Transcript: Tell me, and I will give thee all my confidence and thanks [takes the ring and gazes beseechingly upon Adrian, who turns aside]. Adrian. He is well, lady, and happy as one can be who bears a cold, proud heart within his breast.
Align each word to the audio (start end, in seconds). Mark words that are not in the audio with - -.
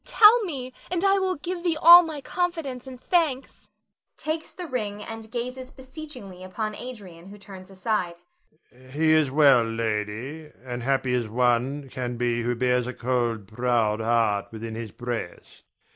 Tell 0.03 0.41
me, 0.45 0.73
and 0.89 1.05
I 1.05 1.19
will 1.19 1.35
give 1.35 1.61
thee 1.63 1.77
all 1.79 2.01
my 2.01 2.21
confidence 2.21 2.87
and 2.87 2.99
thanks 2.99 3.69
[takes 4.17 4.51
the 4.51 4.65
ring 4.65 5.03
and 5.03 5.29
gazes 5.29 5.69
beseechingly 5.69 6.43
upon 6.43 6.73
Adrian, 6.73 7.27
who 7.27 7.37
turns 7.37 7.69
aside]. 7.69 8.15
Adrian. 8.71 8.91
He 8.93 9.11
is 9.11 9.29
well, 9.29 9.63
lady, 9.63 10.51
and 10.65 10.81
happy 10.81 11.13
as 11.13 11.27
one 11.29 11.87
can 11.89 12.17
be 12.17 12.41
who 12.41 12.55
bears 12.55 12.87
a 12.87 12.95
cold, 12.95 13.47
proud 13.47 14.01
heart 14.01 14.47
within 14.51 14.73
his 14.73 14.89
breast. 14.89 15.65